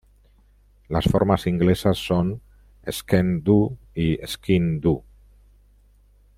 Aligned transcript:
Las 0.87 1.05
formas 1.05 1.45
inglesas 1.45 1.99
son: 1.99 2.41
"skene-Dhu" 2.89 3.77
y 3.93 4.17
"skean-Dhu". 4.25 5.03